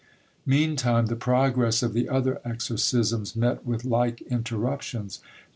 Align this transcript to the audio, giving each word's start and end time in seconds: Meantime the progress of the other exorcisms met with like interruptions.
Meantime 0.47 1.05
the 1.05 1.15
progress 1.15 1.83
of 1.83 1.93
the 1.93 2.09
other 2.09 2.41
exorcisms 2.43 3.35
met 3.35 3.67
with 3.67 3.85
like 3.85 4.19
interruptions. 4.23 5.19